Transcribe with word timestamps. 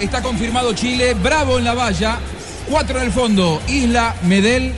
Está 0.00 0.22
confirmado 0.22 0.72
Chile. 0.74 1.14
Bravo 1.14 1.58
en 1.58 1.64
la 1.64 1.74
valla. 1.74 2.18
Cuatro 2.70 2.98
en 2.98 3.06
el 3.06 3.12
fondo. 3.12 3.60
Isla, 3.66 4.14
Medel, 4.22 4.72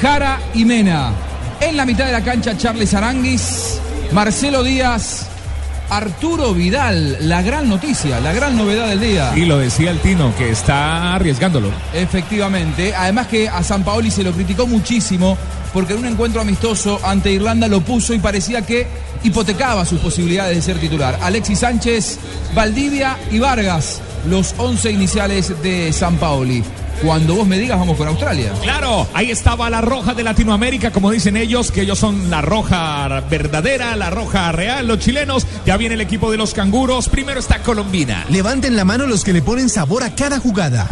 Jara 0.00 0.38
y 0.54 0.64
Mena. 0.64 1.12
En 1.60 1.76
la 1.76 1.84
mitad 1.84 2.06
de 2.06 2.12
la 2.12 2.22
cancha, 2.22 2.56
Charles 2.56 2.94
Aranguis, 2.94 3.80
Marcelo 4.12 4.62
Díaz, 4.62 5.29
Arturo 5.90 6.54
Vidal. 6.54 7.28
La 7.28 7.42
gran 7.42 7.68
noticia, 7.68 8.20
la 8.20 8.32
gran 8.32 8.56
novedad 8.56 8.88
del 8.88 9.00
día. 9.00 9.32
Y 9.36 9.44
lo 9.44 9.58
decía 9.58 9.90
el 9.90 9.98
Tino, 9.98 10.34
que 10.36 10.50
está 10.50 11.14
arriesgándolo. 11.14 11.70
Efectivamente. 11.92 12.94
Además 12.94 13.26
que 13.26 13.48
a 13.48 13.62
San 13.62 13.84
Paoli 13.84 14.10
se 14.10 14.22
lo 14.22 14.32
criticó 14.32 14.66
muchísimo 14.66 15.36
porque 15.72 15.92
en 15.92 16.00
un 16.00 16.06
encuentro 16.06 16.40
amistoso 16.40 17.00
ante 17.04 17.32
Irlanda 17.32 17.68
lo 17.68 17.80
puso 17.80 18.14
y 18.14 18.18
parecía 18.18 18.62
que 18.62 18.86
hipotecaba 19.22 19.84
sus 19.84 20.00
posibilidades 20.00 20.56
de 20.56 20.62
ser 20.62 20.78
titular. 20.78 21.18
Alexis 21.22 21.58
Sánchez, 21.58 22.18
Valdivia 22.54 23.16
y 23.30 23.38
Vargas, 23.38 24.00
los 24.28 24.54
11 24.56 24.92
iniciales 24.92 25.62
de 25.62 25.92
San 25.92 26.16
Paoli. 26.16 26.62
Cuando 27.02 27.34
vos 27.34 27.46
me 27.46 27.58
digas, 27.58 27.78
vamos 27.78 27.96
con 27.96 28.08
Australia. 28.08 28.52
Claro, 28.62 29.08
ahí 29.14 29.30
estaba 29.30 29.70
la 29.70 29.80
roja 29.80 30.12
de 30.12 30.22
Latinoamérica, 30.22 30.90
como 30.90 31.10
dicen 31.10 31.36
ellos, 31.36 31.72
que 31.72 31.82
ellos 31.82 31.98
son 31.98 32.30
la 32.30 32.42
roja 32.42 33.20
verdadera, 33.30 33.96
la 33.96 34.10
roja 34.10 34.52
real, 34.52 34.86
los 34.86 34.98
chilenos. 34.98 35.46
Ya 35.64 35.78
viene 35.78 35.94
el 35.94 36.02
equipo 36.02 36.30
de 36.30 36.36
los 36.36 36.52
canguros. 36.52 37.08
Primero 37.08 37.40
está 37.40 37.62
Colombina. 37.62 38.26
Levanten 38.28 38.76
la 38.76 38.84
mano 38.84 39.06
los 39.06 39.24
que 39.24 39.32
le 39.32 39.40
ponen 39.40 39.70
sabor 39.70 40.04
a 40.04 40.14
cada 40.14 40.38
jugada. 40.40 40.88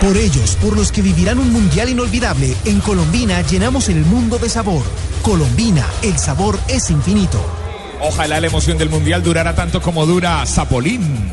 Por 0.00 0.16
ellos, 0.16 0.56
por 0.60 0.76
los 0.76 0.90
que 0.90 1.02
vivirán 1.02 1.38
un 1.38 1.52
mundial 1.52 1.88
inolvidable, 1.88 2.56
en 2.64 2.80
Colombina 2.80 3.42
llenamos 3.42 3.88
el 3.90 4.04
mundo 4.06 4.38
de 4.38 4.48
sabor. 4.48 4.82
Colombina, 5.22 5.86
el 6.02 6.18
sabor 6.18 6.58
es 6.68 6.90
infinito. 6.90 7.38
Ojalá 8.00 8.40
la 8.40 8.46
emoción 8.46 8.78
del 8.78 8.88
mundial 8.88 9.22
durara 9.22 9.54
tanto 9.54 9.82
como 9.82 10.06
dura 10.06 10.44
Zapolín. 10.46 11.30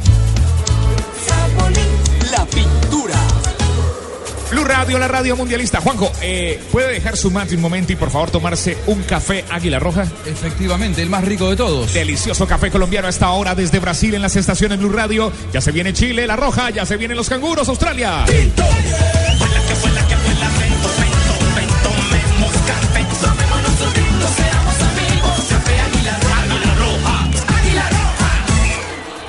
Radio, 4.77 4.99
la 4.99 5.07
radio 5.07 5.35
mundialista. 5.35 5.81
Juanjo, 5.81 6.11
eh, 6.21 6.61
¿puede 6.71 6.91
dejar 6.91 7.17
su 7.17 7.31
mate 7.31 7.55
un 7.55 7.61
momento 7.61 7.93
y 7.93 7.95
por 7.95 8.11
favor 8.11 8.29
tomarse 8.29 8.77
un 8.85 9.01
café 9.01 9.43
Águila 9.49 9.79
Roja? 9.79 10.05
Efectivamente, 10.27 11.01
el 11.01 11.09
más 11.09 11.25
rico 11.25 11.49
de 11.49 11.55
todos. 11.55 11.91
Delicioso 11.95 12.45
café 12.45 12.69
colombiano 12.69 13.07
a 13.07 13.09
esta 13.09 13.31
hora 13.31 13.55
desde 13.55 13.79
Brasil 13.79 14.13
en 14.13 14.21
las 14.21 14.35
estaciones 14.35 14.77
Blue 14.77 14.91
Radio. 14.91 15.31
Ya 15.51 15.61
se 15.61 15.71
viene 15.71 15.93
Chile, 15.93 16.27
la 16.27 16.35
Roja, 16.35 16.69
ya 16.69 16.85
se 16.85 16.95
vienen 16.95 17.17
los 17.17 17.27
canguros, 17.27 17.67
Australia. 17.67 18.23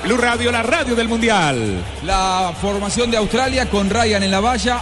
Blue 0.09 0.17
Radio, 0.17 0.51
la 0.51 0.63
radio 0.63 0.95
del 0.95 1.07
mundial. 1.07 1.83
La 2.03 2.51
formación 2.59 3.11
de 3.11 3.17
Australia 3.17 3.69
con 3.69 3.91
Ryan 3.91 4.23
en 4.23 4.31
la 4.31 4.39
valla, 4.39 4.81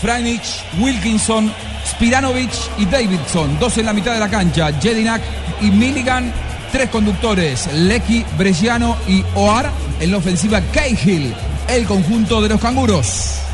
Franich, 0.00 0.62
Wilkinson, 0.78 1.52
Spiranovic 1.86 2.50
y 2.78 2.86
Davidson. 2.86 3.58
Dos 3.58 3.78
en 3.78 3.86
la 3.86 3.92
mitad 3.92 4.14
de 4.14 4.20
la 4.20 4.28
cancha, 4.28 4.72
Jedinak 4.80 5.22
y 5.60 5.70
Milligan. 5.70 6.32
Tres 6.72 6.88
conductores, 6.88 7.68
Lecky, 7.74 8.24
Bresciano 8.38 8.96
y 9.06 9.24
Oar. 9.34 9.70
En 10.00 10.12
la 10.12 10.18
ofensiva, 10.18 10.60
Cahill, 10.72 11.34
el 11.68 11.84
conjunto 11.86 12.40
de 12.40 12.48
los 12.48 12.60
canguros. 12.60 13.49